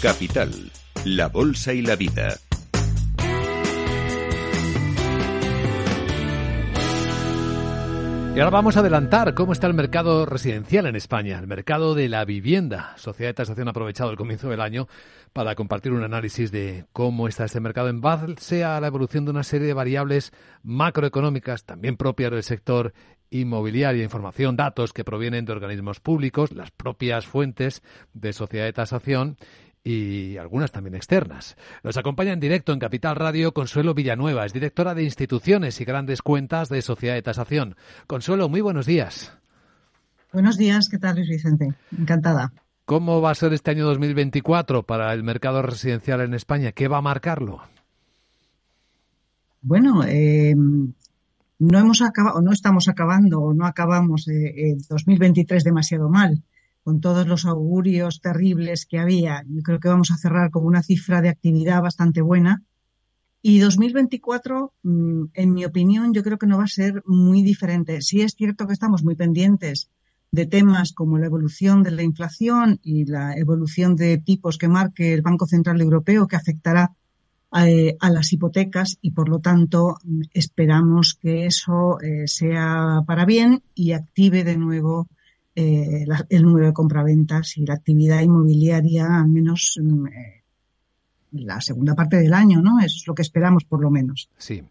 Capital, 0.00 0.52
la 1.04 1.26
Bolsa 1.26 1.72
y 1.72 1.82
la 1.82 1.96
Vida. 1.96 2.38
Y 8.36 8.40
ahora 8.40 8.50
vamos 8.50 8.76
a 8.76 8.80
adelantar 8.80 9.34
cómo 9.34 9.52
está 9.52 9.66
el 9.66 9.74
mercado 9.74 10.24
residencial 10.24 10.86
en 10.86 10.94
España, 10.94 11.40
el 11.40 11.48
mercado 11.48 11.96
de 11.96 12.08
la 12.08 12.24
vivienda. 12.24 12.94
Sociedad 12.96 13.30
de 13.30 13.34
Tasación 13.34 13.66
ha 13.66 13.72
aprovechado 13.72 14.12
el 14.12 14.16
comienzo 14.16 14.48
del 14.48 14.60
año 14.60 14.86
para 15.32 15.56
compartir 15.56 15.92
un 15.92 16.04
análisis 16.04 16.52
de 16.52 16.84
cómo 16.92 17.26
está 17.26 17.46
este 17.46 17.58
mercado 17.58 17.88
en 17.88 18.00
base 18.00 18.62
a 18.62 18.80
la 18.80 18.86
evolución 18.86 19.24
de 19.24 19.32
una 19.32 19.42
serie 19.42 19.66
de 19.66 19.74
variables 19.74 20.32
macroeconómicas, 20.62 21.64
también 21.64 21.96
propias 21.96 22.30
del 22.30 22.44
sector 22.44 22.92
inmobiliario, 23.30 24.04
información, 24.04 24.56
datos 24.56 24.92
que 24.92 25.04
provienen 25.04 25.44
de 25.44 25.52
organismos 25.52 25.98
públicos, 25.98 26.52
las 26.52 26.70
propias 26.70 27.26
fuentes 27.26 27.82
de 28.14 28.32
Sociedad 28.32 28.66
de 28.66 28.72
Tasación 28.72 29.36
y 29.88 30.36
algunas 30.36 30.70
también 30.70 30.94
externas. 30.94 31.56
Nos 31.82 31.96
acompaña 31.96 32.32
en 32.32 32.40
directo 32.40 32.72
en 32.72 32.78
Capital 32.78 33.16
Radio 33.16 33.54
Consuelo 33.54 33.94
Villanueva, 33.94 34.44
es 34.44 34.52
directora 34.52 34.94
de 34.94 35.02
instituciones 35.02 35.80
y 35.80 35.84
grandes 35.86 36.20
cuentas 36.20 36.68
de 36.68 36.82
Sociedad 36.82 37.14
de 37.14 37.22
Tasación. 37.22 37.74
Consuelo, 38.06 38.50
muy 38.50 38.60
buenos 38.60 38.84
días. 38.84 39.32
Buenos 40.30 40.58
días, 40.58 40.90
¿qué 40.90 40.98
tal 40.98 41.16
Luis 41.16 41.28
Vicente? 41.30 41.72
Encantada. 41.98 42.52
¿Cómo 42.84 43.22
va 43.22 43.30
a 43.30 43.34
ser 43.34 43.54
este 43.54 43.70
año 43.70 43.86
2024 43.86 44.82
para 44.82 45.12
el 45.14 45.22
mercado 45.22 45.62
residencial 45.62 46.20
en 46.20 46.34
España? 46.34 46.72
¿Qué 46.72 46.86
va 46.86 46.98
a 46.98 47.02
marcarlo? 47.02 47.62
Bueno, 49.62 50.04
eh, 50.04 50.54
no 50.54 51.78
hemos 51.78 52.02
acabado, 52.02 52.42
no 52.42 52.52
estamos 52.52 52.88
acabando, 52.88 53.40
o 53.40 53.54
no 53.54 53.64
acabamos 53.64 54.28
eh, 54.28 54.72
el 54.72 54.82
2023 54.86 55.64
demasiado 55.64 56.10
mal 56.10 56.42
con 56.88 57.02
todos 57.02 57.26
los 57.26 57.44
augurios 57.44 58.22
terribles 58.22 58.86
que 58.86 58.98
había, 58.98 59.44
yo 59.46 59.60
creo 59.60 59.78
que 59.78 59.90
vamos 59.90 60.10
a 60.10 60.16
cerrar 60.16 60.50
con 60.50 60.64
una 60.64 60.82
cifra 60.82 61.20
de 61.20 61.28
actividad 61.28 61.82
bastante 61.82 62.22
buena. 62.22 62.62
Y 63.42 63.58
2024, 63.58 64.72
mm, 64.84 65.24
en 65.34 65.52
mi 65.52 65.66
opinión, 65.66 66.14
yo 66.14 66.22
creo 66.22 66.38
que 66.38 66.46
no 66.46 66.56
va 66.56 66.64
a 66.64 66.78
ser 66.82 67.02
muy 67.04 67.42
diferente. 67.42 68.00
Sí 68.00 68.22
es 68.22 68.32
cierto 68.32 68.66
que 68.66 68.72
estamos 68.72 69.04
muy 69.04 69.16
pendientes 69.16 69.90
de 70.30 70.46
temas 70.46 70.94
como 70.94 71.18
la 71.18 71.26
evolución 71.26 71.82
de 71.82 71.90
la 71.90 72.02
inflación 72.02 72.80
y 72.82 73.04
la 73.04 73.36
evolución 73.36 73.94
de 73.94 74.16
tipos 74.16 74.56
que 74.56 74.68
marque 74.68 75.12
el 75.12 75.20
Banco 75.20 75.44
Central 75.44 75.82
Europeo, 75.82 76.26
que 76.26 76.36
afectará 76.36 76.96
a, 77.50 77.68
eh, 77.68 77.98
las 78.00 78.32
hipotecas 78.32 78.96
y, 79.02 79.10
por 79.10 79.28
lo 79.28 79.40
tanto, 79.40 79.98
mm, 80.02 80.22
esperamos 80.32 81.18
que 81.20 81.44
eso 81.44 82.00
eh, 82.00 82.26
sea 82.28 83.02
para 83.06 83.26
bien 83.26 83.62
y 83.74 83.92
active 83.92 84.42
de 84.42 84.56
nuevo 84.56 85.06
eh, 85.60 86.06
el 86.28 86.42
número 86.44 86.66
de 86.66 86.72
compraventas 86.72 87.56
y 87.56 87.66
la 87.66 87.74
actividad 87.74 88.20
inmobiliaria, 88.20 89.18
al 89.18 89.26
menos 89.26 89.76
mm, 89.82 90.06
eh, 90.06 90.44
la 91.32 91.60
segunda 91.60 91.96
parte 91.96 92.16
del 92.16 92.32
año, 92.32 92.62
¿no? 92.62 92.78
Eso 92.78 92.96
es 93.00 93.04
lo 93.08 93.14
que 93.14 93.22
esperamos, 93.22 93.64
por 93.64 93.82
lo 93.82 93.90
menos. 93.90 94.30
Sí. 94.36 94.62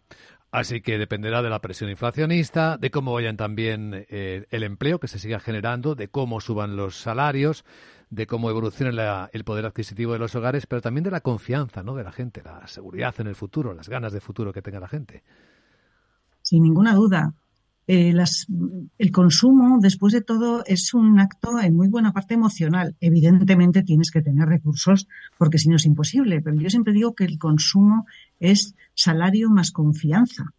Así 0.50 0.80
que 0.80 0.96
dependerá 0.96 1.42
de 1.42 1.50
la 1.50 1.60
presión 1.60 1.90
inflacionista, 1.90 2.78
de 2.78 2.90
cómo 2.90 3.12
vayan 3.12 3.36
también 3.36 4.06
eh, 4.08 4.46
el 4.48 4.62
empleo 4.62 4.98
que 4.98 5.08
se 5.08 5.18
siga 5.18 5.40
generando, 5.40 5.94
de 5.94 6.08
cómo 6.08 6.40
suban 6.40 6.74
los 6.74 6.96
salarios, 6.96 7.66
de 8.08 8.26
cómo 8.26 8.48
evolucione 8.48 8.98
el 9.30 9.44
poder 9.44 9.66
adquisitivo 9.66 10.14
de 10.14 10.20
los 10.20 10.34
hogares, 10.36 10.66
pero 10.66 10.80
también 10.80 11.04
de 11.04 11.10
la 11.10 11.20
confianza 11.20 11.82
¿no? 11.82 11.96
de 11.96 12.04
la 12.04 12.12
gente, 12.12 12.40
la 12.42 12.66
seguridad 12.66 13.14
en 13.18 13.26
el 13.26 13.34
futuro, 13.34 13.74
las 13.74 13.90
ganas 13.90 14.14
de 14.14 14.20
futuro 14.20 14.54
que 14.54 14.62
tenga 14.62 14.80
la 14.80 14.88
gente. 14.88 15.22
Sin 16.40 16.62
ninguna 16.62 16.94
duda. 16.94 17.34
Eh, 17.90 18.12
el 18.98 19.10
consumo, 19.10 19.78
después 19.80 20.12
de 20.12 20.20
todo, 20.20 20.62
es 20.66 20.92
un 20.92 21.18
acto 21.18 21.58
en 21.58 21.74
muy 21.74 21.88
buena 21.88 22.12
parte 22.12 22.34
emocional. 22.34 22.94
Evidentemente 23.00 23.82
tienes 23.82 24.10
que 24.10 24.20
tener 24.20 24.46
recursos 24.46 25.08
porque 25.38 25.56
si 25.56 25.70
no 25.70 25.76
es 25.76 25.86
imposible, 25.86 26.42
pero 26.42 26.60
yo 26.60 26.68
siempre 26.68 26.92
digo 26.92 27.14
que 27.14 27.24
el 27.24 27.38
consumo 27.38 28.04
es 28.38 28.74
salario 28.94 29.48
más 29.48 29.70
confianza. 29.70 30.52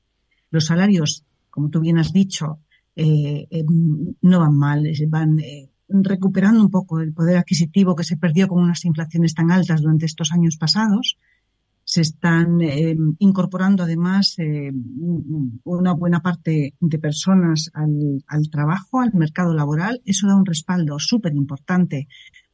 Los 0.49 0.65
salarios, 0.65 1.23
como 1.51 1.69
tú 1.69 1.81
bien 1.81 1.99
has 1.99 2.11
dicho, 2.11 2.57
eh, 2.95 3.47
eh, 3.51 3.63
no 4.21 4.39
van 4.39 4.57
mal, 4.57 4.83
van 5.07 5.37
recuperando 5.87 6.61
un 6.61 6.71
poco 6.71 6.99
el 6.99 7.13
poder 7.13 7.37
adquisitivo 7.37 7.95
que 7.95 8.03
se 8.03 8.17
perdió 8.17 8.47
con 8.47 8.63
unas 8.63 8.83
inflaciones 8.85 9.35
tan 9.35 9.51
altas 9.51 9.83
durante 9.83 10.07
estos 10.07 10.31
años 10.31 10.57
pasados 10.57 11.19
se 11.89 12.01
están 12.01 12.61
eh, 12.61 12.95
incorporando 13.17 13.81
además 13.81 14.35
eh, 14.37 14.71
una 15.63 15.93
buena 15.93 16.19
parte 16.21 16.75
de 16.79 16.99
personas 16.99 17.71
al, 17.73 18.23
al, 18.27 18.51
trabajo, 18.51 19.01
al 19.01 19.11
mercado 19.15 19.55
laboral. 19.55 19.99
Eso 20.05 20.27
da 20.27 20.35
un 20.35 20.45
respaldo 20.45 20.99
súper 20.99 21.33
importante 21.33 22.07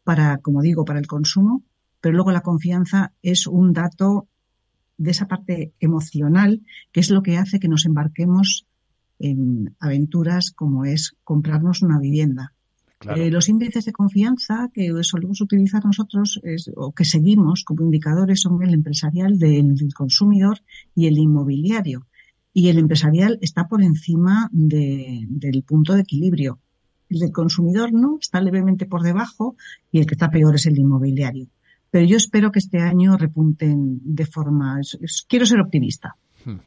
para, 0.06 0.38
como 0.38 0.62
digo, 0.62 0.86
para 0.86 1.00
el 1.00 1.08
consumo, 1.08 1.66
pero 2.00 2.16
luego 2.16 2.32
la 2.32 2.44
confianza 2.44 3.12
es 3.22 3.46
un 3.46 3.74
dato 3.74 4.30
de 4.98 5.12
esa 5.12 5.28
parte 5.28 5.74
emocional 5.82 6.62
que 6.94 7.02
es 7.02 7.10
lo 7.10 7.22
que 7.22 7.38
hace 7.38 7.60
que 7.60 7.68
nos 7.68 7.86
embarquemos 7.86 8.66
en 9.20 9.76
aventuras 9.82 10.52
como 10.52 10.86
es 10.86 11.14
comprarnos 11.26 11.82
una 11.82 12.00
vivienda. 12.00 12.55
Eh, 13.02 13.30
los 13.30 13.50
índices 13.50 13.86
de 13.86 13.92
confianza 13.92 14.70
que 14.74 14.92
solemos 15.02 15.42
utilizar 15.42 15.84
nosotros 15.86 16.42
o 16.76 16.94
que 16.94 17.06
seguimos 17.06 17.64
como 17.64 17.84
indicadores 17.84 18.42
son 18.42 18.64
el 18.64 18.74
empresarial 18.74 19.38
del, 19.38 19.76
consumidor 19.94 20.60
y 20.96 21.08
el 21.08 21.18
inmobiliario. 21.18 22.08
Y 22.54 22.70
el 22.70 22.78
empresarial 22.78 23.38
está 23.42 23.68
por 23.68 23.84
encima 23.84 24.50
del 24.52 25.64
punto 25.64 25.94
de 25.94 26.02
equilibrio. 26.02 26.60
El 27.10 27.20
del 27.20 27.32
consumidor 27.32 27.94
no, 27.94 28.18
está 28.20 28.42
levemente 28.42 28.86
por 28.86 29.04
debajo 29.04 29.56
y 29.92 30.00
el 30.00 30.06
que 30.06 30.16
está 30.16 30.32
peor 30.32 30.56
es 30.56 30.66
el 30.66 30.80
inmobiliario. 30.80 31.48
Pero 31.92 32.06
yo 32.06 32.18
espero 32.18 32.52
que 32.52 32.60
este 32.60 32.80
año 32.80 33.18
repunten 33.18 34.00
de 34.04 34.26
forma. 34.26 34.80
quiero 35.28 35.46
ser 35.46 35.60
optimista. 35.60 36.16
Hmm. 36.44 36.60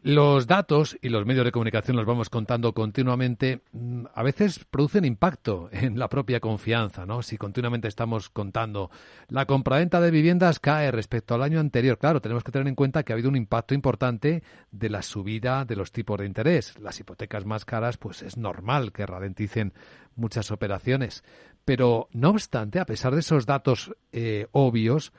Los 0.00 0.46
datos 0.46 0.96
y 1.02 1.08
los 1.08 1.26
medios 1.26 1.44
de 1.44 1.50
comunicación 1.50 1.96
los 1.96 2.06
vamos 2.06 2.30
contando 2.30 2.72
continuamente. 2.72 3.62
Mm, 3.72 4.04
a 4.14 4.22
veces 4.22 4.64
producen 4.64 5.04
impacto 5.04 5.68
en 5.72 5.98
la 5.98 6.08
propia 6.08 6.38
confianza, 6.38 7.04
¿no? 7.04 7.20
Si 7.20 7.36
continuamente 7.36 7.88
estamos 7.88 8.30
contando 8.30 8.92
la 9.26 9.44
compraventa 9.46 10.00
de 10.00 10.12
viviendas 10.12 10.60
cae 10.60 10.92
respecto 10.92 11.34
al 11.34 11.42
año 11.42 11.58
anterior. 11.58 11.98
Claro, 11.98 12.20
tenemos 12.20 12.44
que 12.44 12.52
tener 12.52 12.68
en 12.68 12.76
cuenta 12.76 13.02
que 13.02 13.12
ha 13.12 13.14
habido 13.14 13.28
un 13.28 13.34
impacto 13.34 13.74
importante 13.74 14.44
de 14.70 14.88
la 14.88 15.02
subida 15.02 15.64
de 15.64 15.74
los 15.74 15.90
tipos 15.90 16.20
de 16.20 16.26
interés. 16.26 16.78
Las 16.78 17.00
hipotecas 17.00 17.44
más 17.44 17.64
caras, 17.64 17.96
pues 17.96 18.22
es 18.22 18.36
normal 18.36 18.92
que 18.92 19.04
ralenticen 19.04 19.72
muchas 20.14 20.52
operaciones. 20.52 21.24
Pero, 21.64 22.08
no 22.12 22.30
obstante, 22.30 22.78
a 22.78 22.86
pesar 22.86 23.14
de 23.14 23.20
esos 23.20 23.46
datos 23.46 23.92
eh, 24.12 24.46
obvios, 24.52 25.12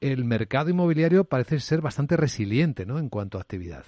el 0.00 0.24
mercado 0.24 0.70
inmobiliario 0.70 1.24
parece 1.24 1.60
ser 1.60 1.82
bastante 1.82 2.16
resiliente, 2.16 2.86
¿no? 2.86 2.98
En 2.98 3.10
cuanto 3.10 3.36
a 3.36 3.42
actividad 3.42 3.84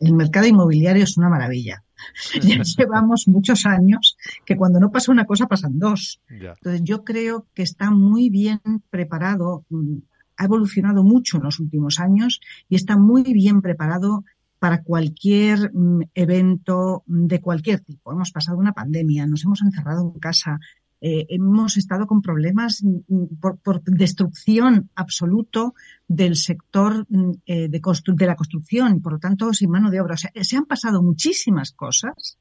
el 0.00 0.14
mercado 0.14 0.46
inmobiliario 0.46 1.04
es 1.04 1.16
una 1.16 1.28
maravilla. 1.28 1.82
ya 2.42 2.62
llevamos 2.62 3.26
muchos 3.26 3.66
años 3.66 4.16
que 4.44 4.56
cuando 4.56 4.80
no 4.80 4.90
pasa 4.90 5.12
una 5.12 5.24
cosa 5.24 5.46
pasan 5.46 5.78
dos. 5.78 6.20
Entonces 6.28 6.82
yo 6.84 7.04
creo 7.04 7.46
que 7.54 7.62
está 7.62 7.90
muy 7.90 8.30
bien 8.30 8.60
preparado, 8.90 9.64
mm, 9.70 9.98
ha 10.36 10.44
evolucionado 10.44 11.02
mucho 11.02 11.38
en 11.38 11.44
los 11.44 11.60
últimos 11.60 11.98
años 11.98 12.40
y 12.68 12.76
está 12.76 12.96
muy 12.96 13.22
bien 13.32 13.62
preparado 13.62 14.24
para 14.58 14.82
cualquier 14.82 15.70
mm, 15.72 16.02
evento 16.14 17.02
de 17.06 17.40
cualquier 17.40 17.80
tipo. 17.80 18.12
Hemos 18.12 18.32
pasado 18.32 18.58
una 18.58 18.72
pandemia, 18.72 19.26
nos 19.26 19.44
hemos 19.44 19.62
encerrado 19.62 20.02
en 20.02 20.20
casa, 20.20 20.58
eh, 21.00 21.26
hemos 21.28 21.76
estado 21.76 22.06
con 22.06 22.22
problemas 22.22 22.82
mm, 22.82 23.14
mm, 23.14 23.26
por, 23.62 23.82
destrucción 23.82 24.90
absoluto 24.94 25.74
del 26.08 26.36
sector 26.36 27.06
mm, 27.08 27.30
eh, 27.44 27.68
de, 27.68 27.80
de, 27.80 28.26
la 28.26 28.34
construcción 28.34 28.96
y 28.96 29.00
por 29.00 29.12
lo 29.12 29.18
tanto 29.18 29.52
sin 29.52 29.70
mano 29.70 29.90
de 29.90 30.00
obra. 30.00 30.14
O 30.14 30.16
sea, 30.16 30.32
se 30.40 30.56
han 30.56 30.64
pasado 30.64 31.02
muchísimas 31.02 31.72
cosas 31.72 32.38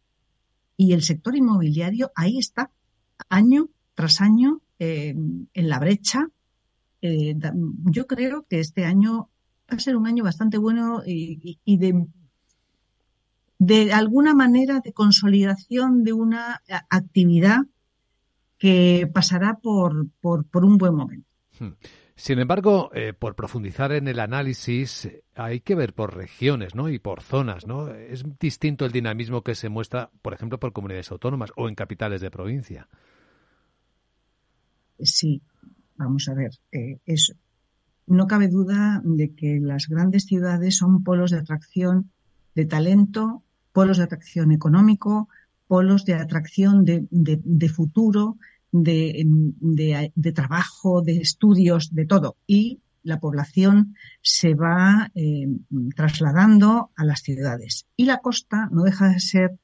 y 0.78 0.94
el 0.94 1.04
sector 1.04 1.36
inmobiliario 1.36 2.12
ahí 2.16 2.38
está, 2.38 2.72
año 3.30 3.70
tras 3.94 4.22
año, 4.22 4.62
eh, 4.80 5.16
en 5.54 5.70
la 5.70 5.79
brecha. 5.79 6.29
yo 7.02 8.08
creo 8.08 8.46
que 8.50 8.59
este 8.59 8.84
año 8.84 9.29
va 9.72 9.78
a 9.78 9.79
ser 9.79 9.96
un 9.96 10.08
año 10.08 10.24
bastante 10.24 10.58
bueno 10.58 11.03
y, 11.06 11.59
y 11.64 11.78
de, 11.78 12.06
de 13.59 13.94
alguna 13.94 14.34
manera 14.34 14.79
de 14.79 14.91
consolidación 14.91 16.03
de 16.03 16.14
una 16.14 16.62
actividad 16.90 17.59
que 18.57 19.09
pasará 19.13 19.59
por, 19.61 20.07
por, 20.22 20.66
un 20.66 20.78
buen 20.78 20.96
momento. 20.96 21.28
Hmm. 21.59 21.73
Sin 22.17 22.40
embargo, 22.40 22.91
eh, 22.93 23.11
por 23.11 23.35
profundizar 23.35 23.91
en 23.91 24.07
el 24.07 24.19
análisis, 24.22 25.09
hay 25.35 25.59
que 25.59 25.75
ver 25.75 25.93
por 25.93 26.16
regiones 26.16 26.73
¿no? 26.73 26.87
y 26.90 26.97
por 26.97 27.22
zonas. 27.22 27.67
¿no? 27.67 27.90
Es 27.90 28.23
distinto 28.40 28.85
el 28.85 28.93
dinamismo 28.93 29.43
que 29.43 29.53
se 29.53 29.67
muestra, 29.67 30.09
por 30.22 30.34
ejemplo, 30.34 30.57
por 30.57 30.72
comunidades 30.72 31.11
autónomas 31.11 31.52
o 31.57 31.67
en 31.67 31.75
capitales 31.75 32.22
de 32.22 32.31
provincia. 32.31 32.87
Sí, 34.99 35.41
vamos 35.97 36.29
a 36.29 36.34
ver. 36.34 36.52
Eh, 36.72 36.99
no 38.07 38.28
cabe 38.28 38.47
duda 38.47 39.02
de 39.03 39.35
que 39.35 39.59
las 39.59 39.90
grandes 39.90 40.23
ciudades 40.23 40.78
son 40.78 41.03
polos 41.03 41.31
de 41.31 41.40
atracción 41.40 42.11
de 42.53 42.66
talento, 42.66 43.43
polos 43.73 43.97
de 43.97 44.05
atracción 44.05 44.53
económico, 44.53 45.28
polos 45.67 46.06
de 46.06 46.14
atracción 46.14 46.85
de, 46.85 47.08
de 47.09 47.70
futuro, 47.70 48.38
de, 48.84 50.32
trabajo, 50.34 51.02
de 51.02 51.17
estudios, 51.17 51.94
de 51.94 52.06
todo. 52.06 52.38
Y 52.47 52.79
la 53.03 53.20
población 53.20 53.96
se 54.22 54.56
va 54.56 55.12
eh, 55.16 55.47
trasladando 55.96 56.90
a 56.96 57.06
las 57.06 57.22
ciudades. 57.22 57.85
Y 57.96 58.06
la 58.06 58.17
costa 58.17 58.67
no 58.72 58.84
deja 58.84 59.09
de 59.09 59.20
ser 59.20 59.59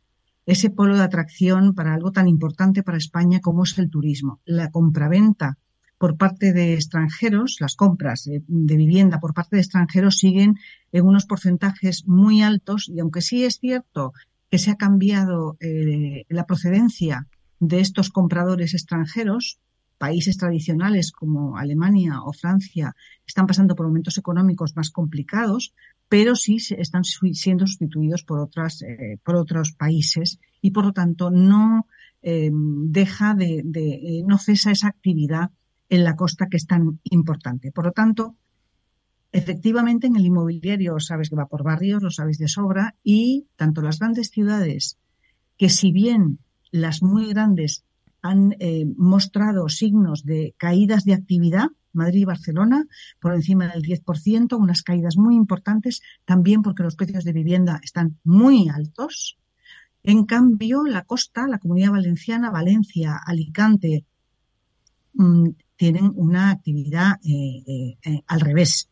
ese 0.45 0.69
polo 0.69 0.98
de 0.98 1.03
atracción 1.03 1.74
para 1.74 1.94
algo 1.94 2.12
tan 2.12 2.27
importante 2.27 2.83
para 2.83 2.98
España 2.98 3.39
como 3.42 3.63
es 3.63 3.77
el 3.77 3.89
turismo. 3.89 4.39
La 4.45 4.69
compraventa 4.69 5.57
por 5.98 6.18
parte 6.18 6.51
de 6.51 6.74
extranjeros, 6.74 7.57
las 7.59 7.75
compras 7.75 8.24
de, 8.24 8.44
vivienda 8.48 9.19
por 9.19 9.36
parte 9.36 9.56
de 9.56 9.62
extranjeros 9.62 10.18
siguen 10.18 10.56
en 10.92 11.06
unos 11.06 11.25
porcentajes 11.25 12.07
muy 12.07 12.42
altos 12.42 12.89
y 12.89 13.00
aunque 13.00 13.21
sí 13.21 13.45
es 13.45 13.59
cierto 13.59 14.13
que 14.51 14.59
se 14.59 14.69
ha 14.69 14.75
cambiado 14.75 15.57
eh, 15.62 16.25
la 16.27 16.45
procedencia 16.45 17.27
de 17.59 17.80
estos 17.80 18.09
compradores 18.09 18.74
extranjeros, 18.74 19.59
países 19.98 20.36
tradicionales 20.36 21.12
como 21.12 21.57
Alemania 21.57 22.21
o 22.24 22.33
Francia 22.33 22.94
están 23.25 23.48
pasando 23.48 23.75
por 23.75 23.88
momentos 23.88 24.18
económicos 24.18 24.75
más 24.75 24.89
complicados, 24.89 25.74
pero 26.09 26.36
sí 26.36 26.57
están 26.77 27.03
siendo 27.06 27.65
sustituidos 27.65 28.24
por 28.24 28.39
otras, 28.39 28.81
eh, 28.81 29.18
por 29.24 29.36
otros 29.36 29.71
países 29.71 30.39
y 30.59 30.71
por 30.71 30.86
lo 30.86 30.92
tanto 30.92 31.31
no 31.31 31.88
eh, 32.21 32.51
deja 32.51 33.33
de, 33.33 33.62
de, 33.63 34.24
no 34.27 34.38
cesa 34.38 34.71
esa 34.71 34.89
actividad 34.89 35.51
en 35.88 36.03
la 36.03 36.18
costa 36.18 36.48
que 36.50 36.57
es 36.57 36.68
tan 36.68 37.00
importante. 37.03 37.71
Por 37.71 37.86
lo 37.86 37.92
tanto, 37.92 38.36
efectivamente 39.31 40.07
en 40.07 40.16
el 40.16 40.25
inmobiliario 40.25 41.00
sabes 41.00 41.30
que 41.30 41.36
va 41.36 41.48
por 41.48 41.63
barrios, 41.63 42.04
lo 42.04 42.12
sabéis 42.12 42.38
de 42.38 42.48
sobra, 42.48 42.95
y 43.04 43.48
tanto 43.56 43.81
las 43.81 44.00
grandes 44.00 44.30
ciudades, 44.30 44.98
que 45.57 45.69
si 45.69 45.92
bien 45.92 46.39
las 46.72 47.01
muy 47.01 47.30
grandes 47.30 47.83
han 48.22 48.56
eh, 48.60 48.86
mostrado 48.98 49.68
signos 49.69 50.24
de 50.24 50.54
caídas 50.57 51.06
de 51.06 51.13
actividad, 51.13 51.68
Madrid 51.94 52.22
y 52.22 52.25
Barcelona, 52.25 52.86
por 53.19 53.33
encima 53.33 53.68
del 53.68 53.81
10%, 53.81 54.57
unas 54.57 54.83
caídas 54.83 55.18
muy 55.18 55.36
importantes, 55.36 56.01
también 56.25 56.62
porque 56.62 56.84
los 56.84 56.95
precios 56.95 57.24
de 57.24 57.34
vivienda 57.34 57.80
están 57.84 58.18
muy 58.24 58.69
altos. 58.69 59.38
En 60.04 60.25
cambio, 60.25 60.84
la 60.84 61.04
costa, 61.04 61.48
la 61.48 61.60
comunidad 61.60 61.92
valenciana, 61.92 62.50
Valencia, 62.50 63.19
Alicante, 63.25 64.06
mm, 65.13 65.50
tienen 65.75 66.12
una 66.16 66.51
actividad 66.51 67.19
eh, 67.24 67.98
eh, 68.04 68.22
al 68.27 68.39
revés. 68.39 68.90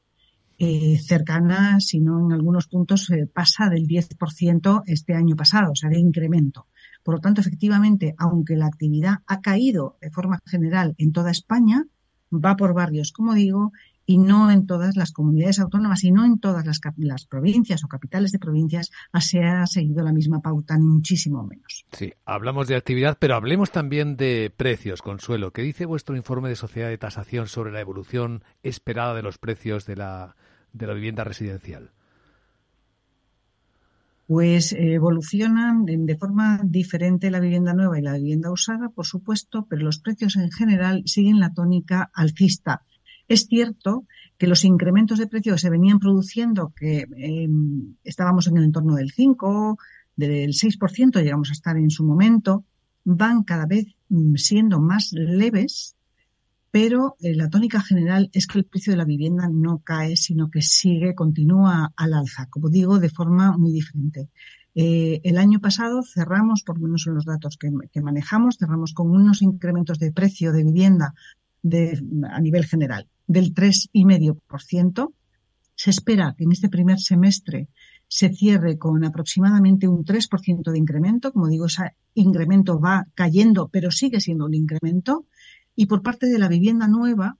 Cercana, 1.01 1.79
si 1.79 1.99
no 1.99 2.19
en 2.19 2.33
algunos 2.33 2.67
puntos 2.67 3.11
pasa 3.33 3.69
del 3.69 3.87
10% 3.87 4.83
este 4.87 5.13
año 5.13 5.35
pasado, 5.35 5.71
o 5.71 5.75
sea, 5.75 5.89
de 5.89 5.99
incremento. 5.99 6.67
Por 7.03 7.15
lo 7.15 7.21
tanto, 7.21 7.41
efectivamente, 7.41 8.13
aunque 8.17 8.55
la 8.55 8.67
actividad 8.67 9.19
ha 9.25 9.41
caído 9.41 9.97
de 10.01 10.11
forma 10.11 10.39
general 10.45 10.95
en 10.97 11.11
toda 11.11 11.31
España, 11.31 11.85
va 12.31 12.55
por 12.55 12.73
barrios, 12.73 13.11
como 13.11 13.33
digo, 13.33 13.71
y 14.05 14.17
no 14.17 14.49
en 14.49 14.65
todas 14.65 14.95
las 14.95 15.11
comunidades 15.11 15.59
autónomas 15.59 16.03
y 16.03 16.11
no 16.11 16.25
en 16.25 16.39
todas 16.39 16.65
las, 16.65 17.25
provincias 17.27 17.83
o 17.83 17.87
capitales 17.87 18.31
de 18.31 18.39
provincias 18.39 18.89
se 19.19 19.43
ha 19.43 19.67
seguido 19.67 20.03
la 20.03 20.11
misma 20.11 20.41
pauta, 20.41 20.75
ni 20.77 20.85
muchísimo 20.85 21.43
menos. 21.45 21.85
Sí, 21.91 22.11
hablamos 22.25 22.67
de 22.67 22.75
actividad, 22.75 23.17
pero 23.19 23.35
hablemos 23.35 23.71
también 23.71 24.17
de 24.17 24.51
precios, 24.55 25.03
Consuelo. 25.03 25.53
¿Qué 25.53 25.61
dice 25.61 25.85
vuestro 25.85 26.15
informe 26.15 26.49
de 26.49 26.55
sociedad 26.55 26.89
de 26.89 26.97
tasación 26.97 27.47
sobre 27.47 27.71
la 27.71 27.81
evolución 27.81 28.43
esperada 28.63 29.13
de 29.13 29.21
los 29.21 29.37
precios 29.37 29.85
de 29.85 29.97
la, 29.97 30.35
de 30.73 30.87
la 30.87 30.93
vivienda 30.93 31.23
residencial? 31.23 31.91
pues 34.29 34.73
eh, 34.73 34.93
evolucionan 34.93 35.85
de 35.85 36.15
forma 36.15 36.61
diferente 36.63 37.31
la 37.31 37.39
vivienda 37.39 37.73
nueva 37.73 37.97
y 37.97 38.03
la 38.03 38.13
vivienda 38.13 38.51
usada, 38.51 38.89
por 38.89 39.07
supuesto, 39.07 39.65
pero 39.67 39.81
los 39.81 39.97
precios 39.97 40.35
en 40.35 40.51
general 40.51 41.01
siguen 41.07 41.39
la 41.39 41.51
tónica 41.51 42.11
alcista. 42.13 42.83
Es 43.27 43.47
cierto 43.47 44.05
que 44.37 44.45
los 44.45 44.65
incrementos 44.65 45.17
de 45.17 45.25
precios 45.25 45.55
que 45.55 45.61
se 45.61 45.71
venían 45.71 45.97
produciendo, 45.97 46.71
que 46.75 47.07
em, 47.17 47.95
estábamos 48.03 48.45
en 48.45 48.57
el 48.57 48.65
entorno 48.65 48.93
del 48.97 49.09
5, 49.09 49.79
del 50.15 50.51
6%, 50.51 51.23
llegamos 51.23 51.49
a 51.49 51.53
estar 51.53 51.75
en 51.77 51.89
su 51.89 52.05
momento, 52.05 52.65
van 53.05 53.41
cada 53.41 53.65
vez 53.65 53.87
mm, 54.09 54.35
siendo 54.35 54.79
más 54.79 55.11
leves 55.11 55.95
pero 56.71 57.15
eh, 57.19 57.35
la 57.35 57.49
tónica 57.49 57.81
general 57.81 58.29
es 58.33 58.45
que 58.47 58.59
el 58.59 58.65
precio 58.65 58.93
de 58.93 58.97
la 58.97 59.05
vivienda 59.05 59.49
no 59.51 59.79
cae, 59.79 60.15
sino 60.15 60.49
que 60.49 60.61
sigue, 60.61 61.15
continúa 61.15 61.91
al 61.95 62.13
alza, 62.13 62.47
como 62.47 62.69
digo, 62.69 62.99
de 62.99 63.09
forma 63.09 63.57
muy 63.57 63.71
diferente. 63.71 64.29
Eh, 64.75 65.19
el 65.23 65.37
año 65.37 65.59
pasado 65.59 66.03
cerramos, 66.03 66.63
por 66.63 66.77
lo 66.77 66.83
menos 66.83 67.07
en 67.07 67.15
los 67.15 67.25
datos 67.25 67.57
que, 67.57 68.01
manejamos, 68.01 68.57
cerramos 68.57 68.93
con 68.93 69.09
unos 69.09 69.41
incrementos 69.41 69.97
de 69.99 70.11
precio 70.11 70.51
de 70.53 70.63
vivienda 70.63 71.13
a 72.31 72.39
nivel 72.39 72.65
general 72.65 73.07
del 73.27 73.53
3,5%. 73.53 75.13
Se 75.75 75.89
espera 75.89 76.35
que 76.37 76.43
en 76.43 76.51
este 76.51 76.69
primer 76.69 76.99
semestre 76.99 77.69
se 78.07 78.29
cierre 78.29 78.77
con 78.77 79.03
aproximadamente 79.03 79.87
un 79.87 80.03
3% 80.03 80.71
de 80.71 80.77
incremento. 80.77 81.31
Como 81.31 81.47
digo, 81.47 81.65
ese 81.65 81.95
incremento 82.13 82.79
va 82.79 83.07
cayendo, 83.15 83.69
pero 83.69 83.91
sigue 83.91 84.19
siendo 84.19 84.45
un 84.45 84.53
incremento. 84.53 85.25
Y 85.79 85.85
por 85.85 86.01
parte 86.01 86.27
de 86.27 86.37
la 86.37 86.49
vivienda 86.49 86.89
nueva, 86.89 87.37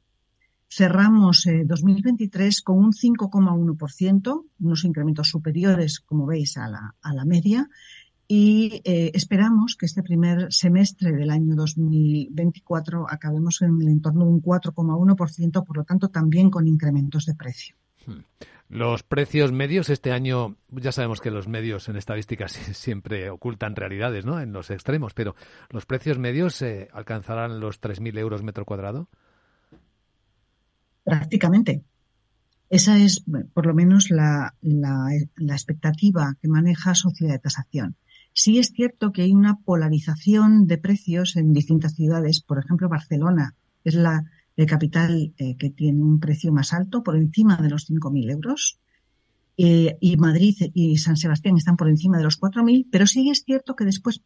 cerramos 0.69 1.44
2023 1.45 2.57
eh, 2.57 2.62
con 2.63 2.77
un 2.77 2.94
5,1%, 2.94 4.45
unos 4.62 4.86
incrementos 4.86 5.27
superiores, 5.27 6.00
como 6.00 6.25
veis, 6.25 6.56
a 6.56 6.69
la, 6.69 6.95
a 7.01 7.13
la 7.13 7.25
media. 7.25 7.69
Y 8.30 8.81
eh, 8.86 9.12
esperamos 9.13 9.75
que 9.75 9.88
este 9.88 10.03
primer 10.03 10.53
semestre 10.53 11.12
del 11.12 11.31
año 11.31 11.53
2024 11.53 13.07
acabemos 13.09 13.62
en 13.62 13.81
el 13.81 13.89
entorno 13.89 14.24
de 14.24 14.31
un 14.31 14.42
4,1%, 14.42 15.65
por 15.65 15.75
lo 15.75 15.83
tanto 15.83 16.07
también 16.07 16.50
con 16.50 16.65
incrementos 16.65 17.25
de 17.25 17.35
precio. 17.35 17.75
Hmm. 18.07 18.24
Los 18.69 19.01
precios 19.01 19.51
medios 19.51 19.89
este 19.89 20.12
año, 20.12 20.56
ya 20.69 20.92
sabemos 20.92 21.21
que 21.21 21.31
los 21.31 21.48
medios 21.48 21.89
en 21.89 21.95
estadísticas 21.95 22.51
siempre 22.74 23.31
ocultan 23.31 23.75
realidades, 23.75 24.25
¿no? 24.25 24.39
En 24.39 24.54
los 24.54 24.69
extremos, 24.69 25.16
pero 25.16 25.36
¿los 25.69 25.88
precios 25.88 26.19
medios 26.19 26.62
eh, 26.62 26.88
alcanzarán 26.94 27.60
los 27.60 27.81
3.000 27.81 28.19
euros 28.19 28.44
metro 28.44 28.66
cuadrado? 28.66 29.10
Prácticamente. 31.04 31.83
Esa 32.69 33.00
es, 33.00 33.24
por 33.56 33.66
lo 33.66 33.74
menos, 33.74 34.12
la, 34.12 34.54
la, 34.62 35.07
la 35.38 35.54
expectativa 35.54 36.36
que 36.39 36.48
maneja 36.48 36.94
Sociedad 36.94 37.33
de 37.33 37.39
Tasación. 37.39 37.95
Sí 38.33 38.60
es 38.60 38.68
cierto 38.68 39.12
que 39.12 39.24
hay 39.24 39.31
una 39.31 39.57
polarización 39.57 40.68
de 40.68 40.77
precios 40.77 41.36
en 41.36 41.51
distintas 41.54 41.95
ciudades. 41.95 42.42
Por 42.42 42.60
ejemplo, 42.60 42.88
Barcelona 42.88 43.56
es 43.83 43.95
la 43.95 44.25
de 44.59 44.65
capital 44.65 45.33
eh, 45.38 45.56
que 45.56 45.69
tiene 45.69 46.04
un 46.04 46.19
precio 46.19 46.51
más 46.51 46.73
alto, 46.73 47.01
por 47.01 47.16
encima 47.16 47.56
de 47.56 47.69
los 47.69 47.89
5.000 47.89 48.30
euros. 48.30 48.78
Eh, 49.56 49.97
y 50.01 50.18
Madrid 50.18 50.54
y 50.73 50.97
San 50.97 51.16
Sebastián 51.16 51.56
están 51.56 51.78
por 51.78 51.87
encima 51.87 52.18
de 52.18 52.25
los 52.25 52.42
4.000, 52.42 52.87
pero 52.92 53.07
sí 53.07 53.30
es 53.30 53.44
cierto 53.45 53.73
que 53.78 53.85
después 53.85 54.21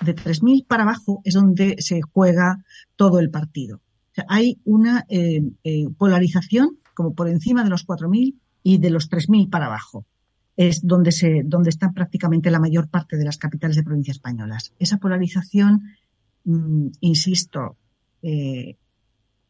de 0.00 0.16
3.000 0.16 0.66
para 0.66 0.82
abajo 0.82 1.20
es 1.24 1.34
donde 1.34 1.76
se 1.78 2.00
juega 2.02 2.64
todo 2.96 3.20
el 3.20 3.30
partido. 3.30 3.80
hay 4.26 4.58
una 4.64 5.06
eh, 5.08 5.42
polarización 5.96 6.78
como 6.92 7.14
por 7.14 7.28
encima 7.28 7.62
de 7.62 7.70
los 7.70 7.86
4.000 7.86 8.34
y 8.64 8.78
de 8.78 8.90
los 8.90 9.08
3.000 9.08 9.48
para 9.48 9.66
abajo. 9.66 10.04
Es 10.56 10.84
donde, 10.84 11.12
se, 11.12 11.42
donde 11.44 11.70
están 11.70 11.94
prácticamente 11.94 12.50
la 12.50 12.58
mayor 12.58 12.88
parte 12.88 13.16
de 13.16 13.24
las 13.24 13.38
capitales 13.38 13.76
de 13.76 13.84
provincia 13.84 14.10
españolas. 14.10 14.72
Esa 14.80 14.96
polarización, 14.96 15.94
mm, 16.42 16.88
insisto, 17.00 17.76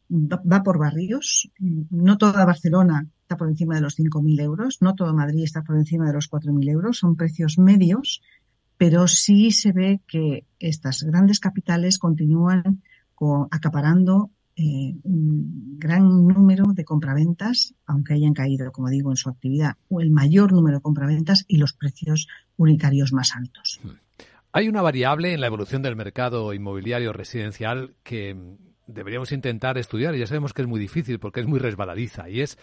va 0.09 0.63
por 0.63 0.79
barrios. 0.79 1.49
No 1.59 2.17
toda 2.17 2.45
Barcelona 2.45 3.07
está 3.21 3.37
por 3.37 3.49
encima 3.49 3.75
de 3.75 3.81
los 3.81 3.97
5.000 3.97 4.41
euros, 4.41 4.77
no 4.81 4.95
todo 4.95 5.13
Madrid 5.13 5.43
está 5.43 5.61
por 5.63 5.77
encima 5.77 6.07
de 6.07 6.13
los 6.13 6.29
4.000 6.29 6.69
euros, 6.71 6.97
son 6.97 7.15
precios 7.15 7.57
medios, 7.59 8.21
pero 8.77 9.07
sí 9.07 9.51
se 9.51 9.71
ve 9.71 10.01
que 10.07 10.45
estas 10.59 11.03
grandes 11.03 11.39
capitales 11.39 11.99
continúan 11.99 12.81
acaparando 13.51 14.31
eh, 14.55 14.95
un 15.03 15.77
gran 15.77 16.03
número 16.27 16.73
de 16.73 16.85
compraventas, 16.85 17.75
aunque 17.85 18.13
hayan 18.13 18.33
caído, 18.33 18.71
como 18.71 18.89
digo, 18.89 19.11
en 19.11 19.17
su 19.17 19.29
actividad, 19.29 19.75
el 19.89 20.11
mayor 20.11 20.53
número 20.53 20.77
de 20.77 20.81
compraventas 20.81 21.45
y 21.47 21.57
los 21.57 21.73
precios 21.73 22.27
unitarios 22.57 23.13
más 23.13 23.35
altos. 23.35 23.79
Hay 24.51 24.67
una 24.67 24.81
variable 24.81 25.33
en 25.33 25.41
la 25.41 25.47
evolución 25.47 25.81
del 25.81 25.95
mercado 25.95 26.53
inmobiliario 26.53 27.13
residencial 27.13 27.93
que 28.03 28.35
deberíamos 28.93 29.31
intentar 29.31 29.77
estudiar, 29.77 30.15
y 30.15 30.19
ya 30.19 30.27
sabemos 30.27 30.53
que 30.53 30.61
es 30.61 30.67
muy 30.67 30.79
difícil 30.79 31.19
porque 31.19 31.39
es 31.39 31.47
muy 31.47 31.59
resbaladiza, 31.59 32.29
y 32.29 32.41
es 32.41 32.57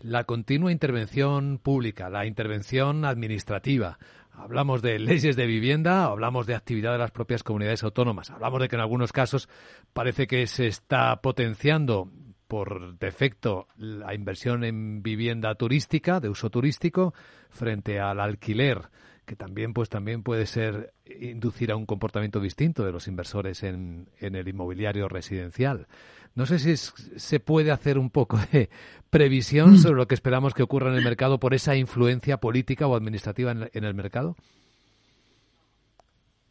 la 0.00 0.24
continua 0.24 0.72
intervención 0.72 1.58
pública, 1.58 2.08
la 2.08 2.26
intervención 2.26 3.04
administrativa. 3.04 3.98
Hablamos 4.32 4.80
de 4.80 4.98
leyes 4.98 5.36
de 5.36 5.46
vivienda, 5.46 6.06
hablamos 6.06 6.46
de 6.46 6.54
actividad 6.54 6.92
de 6.92 6.98
las 6.98 7.10
propias 7.10 7.42
comunidades 7.42 7.82
autónomas, 7.82 8.30
hablamos 8.30 8.60
de 8.60 8.68
que 8.68 8.76
en 8.76 8.82
algunos 8.82 9.12
casos 9.12 9.48
parece 9.92 10.26
que 10.26 10.46
se 10.46 10.66
está 10.66 11.20
potenciando 11.20 12.10
por 12.48 12.98
defecto 12.98 13.66
la 13.76 14.14
inversión 14.14 14.64
en 14.64 15.02
vivienda 15.02 15.54
turística, 15.54 16.20
de 16.20 16.28
uso 16.28 16.50
turístico, 16.50 17.14
frente 17.50 17.98
al 17.98 18.20
alquiler 18.20 18.90
que 19.24 19.36
también 19.36 19.72
pues 19.72 19.88
también 19.88 20.22
puede 20.22 20.46
ser 20.46 20.92
inducir 21.20 21.70
a 21.70 21.76
un 21.76 21.86
comportamiento 21.86 22.40
distinto 22.40 22.84
de 22.84 22.92
los 22.92 23.08
inversores 23.08 23.62
en, 23.62 24.08
en 24.18 24.34
el 24.34 24.48
inmobiliario 24.48 25.08
residencial. 25.08 25.86
No 26.34 26.46
sé 26.46 26.58
si 26.58 26.76
se 26.76 27.40
puede 27.40 27.70
hacer 27.70 27.98
un 27.98 28.10
poco 28.10 28.38
de 28.52 28.70
previsión 29.10 29.74
mm. 29.74 29.78
sobre 29.78 29.96
lo 29.96 30.08
que 30.08 30.14
esperamos 30.14 30.54
que 30.54 30.62
ocurra 30.62 30.90
en 30.90 30.96
el 30.96 31.04
mercado 31.04 31.38
por 31.38 31.54
esa 31.54 31.76
influencia 31.76 32.38
política 32.38 32.86
o 32.86 32.96
administrativa 32.96 33.52
en, 33.52 33.84
el 33.84 33.94
mercado. 33.94 34.36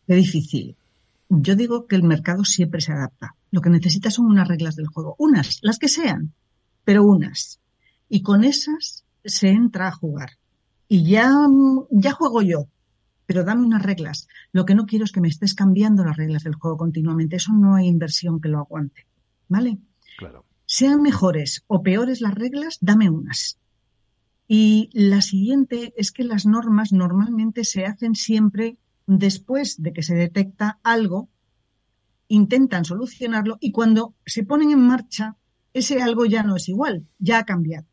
Es 0.07 0.17
difícil. 0.17 0.75
Yo 1.29 1.55
digo 1.55 1.87
que 1.87 1.95
el 1.95 2.03
mercado 2.03 2.43
siempre 2.43 2.81
se 2.81 2.91
adapta. 2.91 3.35
Lo 3.51 3.61
que 3.61 3.69
necesita 3.69 4.11
son 4.11 4.25
unas 4.25 4.47
reglas 4.47 4.75
del 4.75 4.87
juego. 4.87 5.15
Unas, 5.17 5.59
las 5.61 5.79
que 5.79 5.87
sean, 5.87 6.33
pero 6.83 7.03
unas. 7.03 7.59
Y 8.09 8.21
con 8.21 8.43
esas 8.43 9.05
se 9.23 9.49
entra 9.49 9.87
a 9.87 9.91
jugar. 9.91 10.31
Y 10.93 11.05
ya, 11.05 11.47
ya 11.89 12.11
juego 12.11 12.41
yo, 12.41 12.67
pero 13.25 13.45
dame 13.45 13.65
unas 13.65 13.81
reglas. 13.81 14.27
Lo 14.51 14.65
que 14.65 14.75
no 14.75 14.85
quiero 14.85 15.05
es 15.05 15.13
que 15.13 15.21
me 15.21 15.29
estés 15.29 15.53
cambiando 15.53 16.03
las 16.03 16.17
reglas 16.17 16.43
del 16.43 16.55
juego 16.55 16.75
continuamente. 16.75 17.37
Eso 17.37 17.53
no 17.53 17.75
hay 17.75 17.87
inversión 17.87 18.41
que 18.41 18.49
lo 18.49 18.59
aguante. 18.59 19.07
¿Vale? 19.47 19.77
Claro. 20.17 20.43
Sean 20.65 21.01
mejores 21.01 21.63
o 21.67 21.81
peores 21.81 22.19
las 22.19 22.35
reglas, 22.35 22.77
dame 22.81 23.09
unas. 23.09 23.57
Y 24.49 24.89
la 24.91 25.21
siguiente 25.21 25.93
es 25.95 26.11
que 26.11 26.25
las 26.25 26.45
normas 26.45 26.91
normalmente 26.91 27.63
se 27.63 27.85
hacen 27.85 28.13
siempre 28.13 28.77
después 29.07 29.81
de 29.81 29.93
que 29.93 30.03
se 30.03 30.15
detecta 30.15 30.81
algo, 30.83 31.29
intentan 32.27 32.83
solucionarlo 32.83 33.57
y 33.61 33.71
cuando 33.71 34.13
se 34.25 34.43
ponen 34.43 34.71
en 34.71 34.85
marcha, 34.85 35.37
ese 35.71 36.01
algo 36.01 36.25
ya 36.25 36.43
no 36.43 36.57
es 36.57 36.67
igual, 36.67 37.07
ya 37.17 37.39
ha 37.39 37.45
cambiado. 37.45 37.87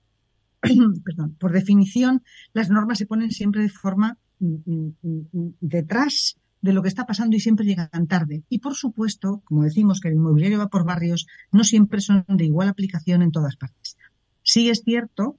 Perdón. 1.05 1.37
Por 1.39 1.53
definición, 1.53 2.23
las 2.53 2.71
normas 2.71 2.99
se 2.99 3.07
ponen 3.07 3.31
siempre 3.31 3.63
de 3.63 3.69
forma 3.69 4.19
mm, 4.41 4.55
mm, 4.67 4.95
mm, 5.33 5.55
detrás 5.61 6.37
de 6.61 6.73
lo 6.73 6.83
que 6.83 6.89
está 6.89 7.07
pasando 7.07 7.37
y 7.37 7.41
siempre 7.41 7.67
llegan 7.67 8.07
tarde. 8.09 8.43
Y 8.49 8.59
por 8.59 8.75
supuesto, 8.75 9.43
como 9.45 9.63
decimos 9.63 10.01
que 10.01 10.09
el 10.09 10.15
inmobiliario 10.15 10.59
va 10.59 10.69
por 10.69 10.85
barrios, 10.85 11.27
no 11.53 11.65
siempre 11.65 12.01
son 12.01 12.25
de 12.29 12.45
igual 12.45 12.69
aplicación 12.69 13.23
en 13.23 13.31
todas 13.31 13.57
partes. 13.57 13.97
Sí 14.43 14.69
es 14.71 14.83
cierto 14.85 15.37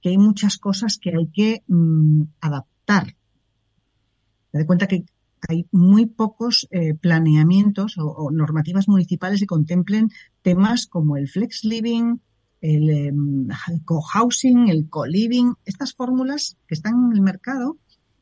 que 0.00 0.10
hay 0.10 0.18
muchas 0.18 0.58
cosas 0.58 0.98
que 0.98 1.10
hay 1.10 1.28
que 1.28 1.62
mm, 1.66 2.22
adaptar. 2.40 3.16
Te 4.50 4.58
das 4.58 4.66
cuenta 4.66 4.86
que 4.86 5.04
hay 5.48 5.66
muy 5.72 6.06
pocos 6.06 6.68
eh, 6.70 6.94
planeamientos 6.94 7.96
o, 7.98 8.30
normativas 8.30 8.88
municipales 8.88 9.40
que 9.40 9.46
contemplen 9.46 10.10
temas 10.42 10.86
como 10.86 11.16
el 11.16 11.28
flex 11.28 11.64
living, 11.64 12.18
el, 12.62 12.88
em, 12.88 13.48
el 13.68 13.84
co-housing, 13.84 14.68
el 14.68 14.88
co-living, 14.88 15.52
estas 15.66 15.92
fórmulas 15.92 16.56
que 16.66 16.74
están 16.74 16.94
en 16.94 17.12
el 17.12 17.20
mercado 17.20 17.76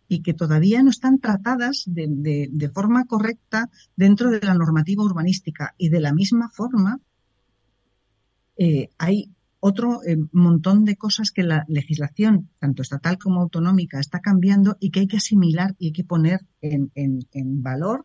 y 0.08 0.22
que 0.22 0.34
todavía 0.34 0.82
no 0.82 0.90
están 0.90 1.20
tratadas 1.20 1.84
de, 1.86 2.70
forma 2.74 3.04
correcta 3.04 3.70
dentro 3.94 4.30
de 4.30 4.40
la 4.40 4.54
normativa 4.54 5.04
urbanística. 5.04 5.74
Y 5.78 5.88
de 5.88 6.00
la 6.00 6.12
misma 6.12 6.50
forma, 6.50 6.98
eh, 8.56 8.88
hay 8.98 9.30
otro 9.60 10.02
eh, 10.02 10.16
montón 10.32 10.84
de 10.84 10.96
cosas 10.96 11.30
que 11.30 11.44
la 11.44 11.64
legislación, 11.68 12.48
tanto 12.58 12.82
estatal 12.82 13.18
como 13.18 13.40
autonómica, 13.40 14.00
está 14.00 14.18
cambiando 14.18 14.76
y 14.80 14.90
que 14.90 15.00
hay 15.00 15.06
que 15.06 15.18
asimilar 15.18 15.76
y 15.78 15.86
hay 15.86 15.92
que 15.92 16.04
poner 16.04 16.40
en, 16.60 16.90
valor 17.62 18.04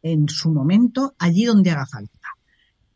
en 0.00 0.28
su 0.30 0.50
momento 0.50 1.14
allí 1.18 1.44
donde 1.44 1.72
haga 1.72 1.84
falta. 1.84 2.17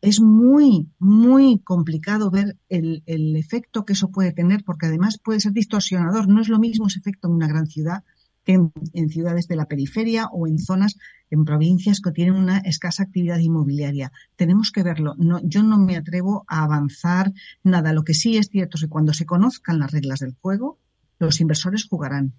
Es 0.03 0.19
muy, 0.19 0.89
muy 0.99 1.59
complicado 1.59 2.29
ver 2.29 2.57
el, 2.67 3.01
efecto 3.37 3.85
que 3.85 3.93
eso 3.93 4.11
puede 4.11 4.33
tener 4.33 4.65
porque 4.65 4.87
además 4.87 5.17
puede 5.17 5.39
ser 5.39 5.53
distorsionador. 5.53 6.27
No 6.27 6.41
es 6.41 6.49
lo 6.49 6.59
mismo 6.59 6.87
ese 6.87 6.99
efecto 6.99 7.29
en 7.29 7.35
una 7.35 7.47
gran 7.47 7.67
ciudad 7.67 8.03
en, 8.45 8.73
ciudades 9.09 9.47
de 9.47 9.55
la 9.55 9.65
periferia 9.65 10.27
o 10.27 10.45
en 10.45 10.59
zonas, 10.59 10.97
en 11.29 11.45
provincias 11.45 12.01
que 12.01 12.11
tienen 12.11 12.35
una 12.35 12.57
escasa 12.57 13.03
actividad 13.03 13.39
inmobiliaria. 13.39 14.11
Tenemos 14.35 14.73
que 14.73 14.83
verlo. 14.83 15.15
Yo 15.43 15.63
no 15.63 15.77
me 15.77 15.95
atrevo 15.95 16.43
a 16.49 16.65
avanzar 16.65 17.31
nada. 17.63 17.93
Lo 17.93 18.03
que 18.03 18.13
sí 18.13 18.35
es 18.35 18.49
cierto 18.49 18.75
es 18.75 18.81
que 18.81 18.89
cuando 18.89 19.13
se 19.13 19.25
conozcan 19.25 19.79
las 19.79 19.91
reglas 19.91 20.19
del 20.19 20.35
juego, 20.41 20.79
los 21.17 21.39
inversores 21.39 21.87
jugarán. 21.87 22.33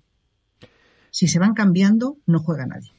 Si 1.11 1.28
se 1.28 1.38
van 1.38 1.54
cambiando, 1.54 2.18
no 2.26 2.40
juega 2.40 2.66
nadie. 2.66 2.92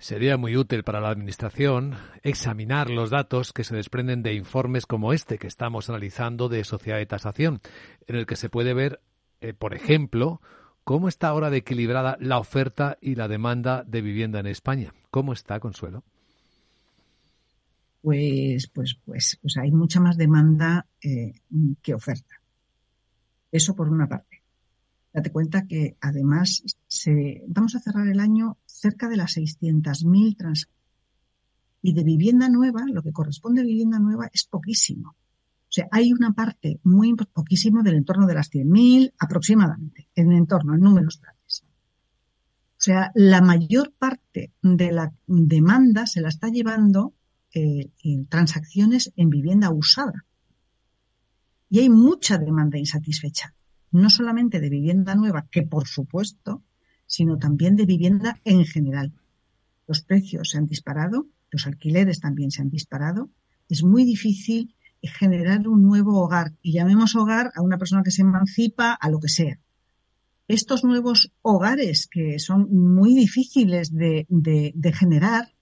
Sería 0.00 0.36
muy 0.36 0.56
útil 0.56 0.82
para 0.82 1.00
la 1.00 1.10
Administración 1.10 1.94
examinar 2.22 2.90
los 2.90 3.10
datos 3.10 3.52
que 3.52 3.62
se 3.62 3.76
desprenden 3.76 4.24
de 4.24 4.34
informes 4.34 4.86
como 4.86 5.12
este 5.12 5.38
que 5.38 5.46
estamos 5.46 5.88
analizando 5.88 6.48
de 6.48 6.64
Sociedad 6.64 6.98
de 6.98 7.06
Tasación, 7.06 7.60
en 8.08 8.16
el 8.16 8.26
que 8.26 8.34
se 8.34 8.50
puede 8.50 8.74
ver, 8.74 9.00
eh, 9.40 9.54
por 9.54 9.74
ejemplo, 9.74 10.40
¿Cómo 10.84 11.08
está 11.08 11.28
ahora 11.28 11.50
de 11.50 11.58
equilibrada 11.58 12.16
la 12.20 12.38
oferta 12.38 12.98
y 13.00 13.14
la 13.14 13.28
demanda 13.28 13.84
de 13.84 14.02
vivienda 14.02 14.40
en 14.40 14.46
España? 14.46 14.92
¿Cómo 15.12 15.32
está, 15.32 15.60
Consuelo? 15.60 16.02
Pues, 18.02 18.66
pues, 18.66 18.98
pues, 19.04 19.38
pues 19.40 19.56
hay 19.58 19.70
mucha 19.70 20.00
más 20.00 20.16
demanda 20.16 20.86
eh, 21.00 21.32
que 21.82 21.94
oferta. 21.94 22.40
Eso 23.52 23.76
por 23.76 23.88
una 23.88 24.08
parte. 24.08 24.42
Date 25.12 25.30
cuenta 25.30 25.66
que 25.66 25.96
además 26.00 26.62
se, 26.88 27.44
vamos 27.46 27.76
a 27.76 27.80
cerrar 27.80 28.08
el 28.08 28.18
año 28.18 28.56
cerca 28.80 29.08
de 29.08 29.16
las 29.16 29.36
600.000 29.36 30.36
transacciones. 30.36 30.68
Y 31.82 31.94
de 31.94 32.04
vivienda 32.04 32.48
nueva, 32.48 32.84
lo 32.92 33.02
que 33.02 33.12
corresponde 33.12 33.62
a 33.62 33.64
vivienda 33.64 33.98
nueva 33.98 34.28
es 34.32 34.44
poquísimo. 34.44 35.10
O 35.10 35.72
sea, 35.72 35.88
hay 35.92 36.12
una 36.12 36.32
parte 36.32 36.80
muy 36.82 37.14
poquísimo 37.14 37.82
del 37.82 37.94
entorno 37.94 38.26
de 38.26 38.34
las 38.34 38.50
100.000 38.50 39.14
aproximadamente, 39.18 40.08
en 40.14 40.32
el 40.32 40.38
entorno, 40.38 40.74
en 40.74 40.80
números 40.80 41.20
grandes. 41.20 41.64
O 41.64 42.82
sea, 42.82 43.12
la 43.14 43.40
mayor 43.40 43.92
parte 43.96 44.52
de 44.62 44.90
la 44.90 45.12
demanda 45.26 46.06
se 46.06 46.20
la 46.20 46.28
está 46.28 46.48
llevando 46.48 47.14
eh, 47.54 47.90
en 48.02 48.26
transacciones 48.26 49.12
en 49.16 49.30
vivienda 49.30 49.70
usada. 49.70 50.24
Y 51.68 51.80
hay 51.80 51.88
mucha 51.88 52.36
demanda 52.36 52.78
insatisfecha, 52.78 53.54
no 53.92 54.10
solamente 54.10 54.60
de 54.60 54.70
vivienda 54.70 55.14
nueva, 55.14 55.46
que 55.50 55.62
por 55.62 55.86
supuesto, 55.86 56.64
sino 57.10 57.38
también 57.38 57.74
de 57.74 57.86
vivienda 57.86 58.40
en 58.44 58.64
general. 58.64 59.12
Los 59.88 60.00
precios 60.02 60.50
se 60.50 60.58
han 60.58 60.66
disparado, 60.66 61.26
los 61.50 61.66
alquileres 61.66 62.20
también 62.20 62.52
se 62.52 62.62
han 62.62 62.70
disparado. 62.70 63.30
Es 63.68 63.82
muy 63.82 64.04
difícil 64.04 64.76
generar 65.02 65.66
un 65.66 65.82
nuevo 65.82 66.22
hogar. 66.22 66.52
Y 66.62 66.72
llamemos 66.72 67.16
hogar 67.16 67.50
a 67.56 67.62
una 67.62 67.78
persona 67.78 68.04
que 68.04 68.12
se 68.12 68.22
emancipa, 68.22 68.92
a 68.92 69.10
lo 69.10 69.18
que 69.18 69.28
sea. 69.28 69.58
Estos 70.46 70.84
nuevos 70.84 71.32
hogares, 71.42 72.06
que 72.06 72.38
son 72.38 72.68
muy 72.70 73.16
difíciles 73.16 73.92
de, 73.92 74.94
generar, 74.94 75.52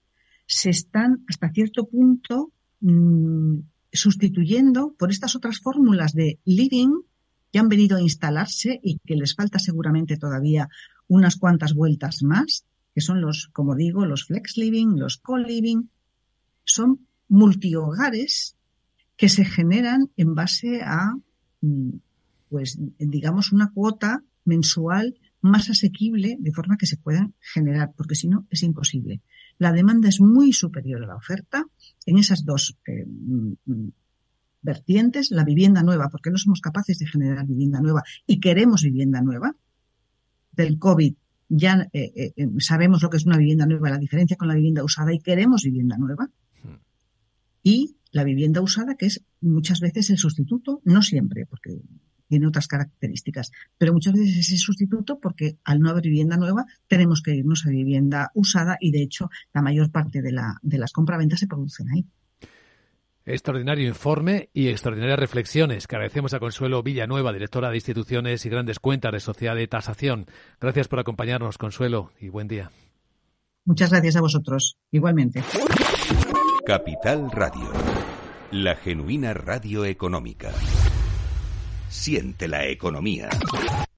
se 0.45 0.69
están 0.69 1.25
hasta 1.27 1.49
cierto 1.49 1.87
punto 1.87 2.51
mm, 2.81 3.57
sustituyendo 3.91 4.93
por 4.99 5.09
estas 5.09 5.35
otras 5.35 5.57
fórmulas 5.57 6.13
de 6.13 6.37
living 6.45 6.91
que 7.51 7.57
han 7.57 7.69
venido 7.69 7.97
a 7.97 8.01
instalarse 8.01 8.79
y 8.83 8.99
que 8.99 9.15
les 9.15 9.33
falta 9.33 9.57
seguramente 9.57 10.15
todavía 10.17 10.69
unas 11.09 11.35
cuantas 11.35 11.73
vueltas 11.73 12.23
más, 12.23 12.63
que 12.95 13.01
son 13.01 13.19
los, 13.19 13.49
como 13.51 13.75
digo, 13.75 14.05
los 14.05 14.25
flex 14.25 14.55
living, 14.55 14.95
los 14.95 15.17
co-living, 15.17 15.89
son 16.63 17.07
multihogares 17.27 18.55
que 19.17 19.27
se 19.27 19.43
generan 19.43 20.09
en 20.15 20.33
base 20.33 20.81
a, 20.81 21.13
mm, 21.59 21.89
pues, 22.49 22.79
digamos, 22.97 23.51
una 23.51 23.71
cuota 23.73 24.23
mensual 24.45 25.19
más 25.41 25.69
asequible 25.69 26.37
de 26.39 26.51
forma 26.51 26.77
que 26.77 26.85
se 26.85 26.97
puedan 26.97 27.33
generar, 27.39 27.91
porque 27.95 28.15
si 28.15 28.27
no 28.27 28.47
es 28.49 28.63
imposible. 28.63 29.21
La 29.57 29.71
demanda 29.71 30.07
es 30.09 30.21
muy 30.21 30.53
superior 30.53 31.03
a 31.03 31.07
la 31.07 31.15
oferta 31.15 31.65
en 32.05 32.17
esas 32.17 32.45
dos 32.45 32.77
eh, 32.87 33.05
mm, 33.05 33.89
vertientes, 34.61 35.31
la 35.31 35.43
vivienda 35.43 35.83
nueva, 35.83 36.09
porque 36.09 36.31
no 36.31 36.37
somos 36.37 36.61
capaces 36.61 36.99
de 36.99 37.07
generar 37.07 37.45
vivienda 37.45 37.81
nueva 37.81 38.03
y 38.25 38.39
queremos 38.39 38.83
vivienda 38.83 39.21
nueva. 39.21 39.55
Del 40.51 40.77
COVID 40.77 41.13
ya 41.49 41.89
eh, 41.93 42.33
eh, 42.35 42.47
sabemos 42.59 43.01
lo 43.01 43.09
que 43.09 43.17
es 43.17 43.25
una 43.25 43.37
vivienda 43.37 43.65
nueva, 43.65 43.89
la 43.89 43.97
diferencia 43.97 44.37
con 44.37 44.47
la 44.47 44.55
vivienda 44.55 44.83
usada 44.83 45.13
y 45.13 45.19
queremos 45.19 45.63
vivienda 45.63 45.97
nueva. 45.97 46.29
Hmm. 46.63 46.77
Y 47.63 47.95
la 48.11 48.23
vivienda 48.23 48.61
usada, 48.61 48.95
que 48.95 49.07
es 49.07 49.23
muchas 49.41 49.79
veces 49.79 50.09
el 50.09 50.17
sustituto, 50.17 50.81
no 50.85 51.01
siempre, 51.01 51.45
porque 51.45 51.81
tiene 52.27 52.47
otras 52.47 52.67
características, 52.67 53.51
pero 53.77 53.91
muchas 53.91 54.13
veces 54.13 54.37
es 54.37 54.51
el 54.51 54.57
sustituto 54.59 55.19
porque 55.19 55.57
al 55.63 55.79
no 55.79 55.89
haber 55.89 56.03
vivienda 56.03 56.37
nueva 56.37 56.65
tenemos 56.87 57.21
que 57.23 57.35
irnos 57.35 57.65
a 57.65 57.71
vivienda 57.71 58.31
usada 58.35 58.77
y 58.79 58.91
de 58.91 59.01
hecho 59.01 59.29
la 59.51 59.63
mayor 59.63 59.91
parte 59.91 60.21
de, 60.21 60.31
la, 60.31 60.59
de 60.61 60.77
las 60.77 60.91
compraventas 60.91 61.39
se 61.39 61.47
producen 61.47 61.89
ahí. 61.89 62.05
Extraordinario 63.29 63.87
informe 63.87 64.49
y 64.53 64.69
extraordinarias 64.69 65.19
reflexiones 65.19 65.85
que 65.85 65.95
agradecemos 65.95 66.33
a 66.33 66.39
Consuelo 66.39 66.81
Villanueva, 66.81 67.31
directora 67.31 67.69
de 67.69 67.77
instituciones 67.77 68.43
y 68.43 68.49
grandes 68.49 68.79
cuentas 68.79 69.11
de 69.11 69.19
Sociedad 69.19 69.55
de 69.55 69.67
Tasación. 69.67 70.25
Gracias 70.59 70.87
por 70.87 70.99
acompañarnos, 70.99 71.59
Consuelo, 71.59 72.11
y 72.19 72.29
buen 72.29 72.47
día. 72.47 72.71
Muchas 73.65 73.91
gracias 73.91 74.15
a 74.15 74.21
vosotros, 74.21 74.79
igualmente. 74.89 75.43
Capital 76.65 77.29
Radio, 77.29 77.71
la 78.49 78.75
genuina 78.75 79.35
radio 79.35 79.85
económica. 79.85 80.49
Siente 81.87 82.47
la 82.47 82.65
economía. 82.65 83.29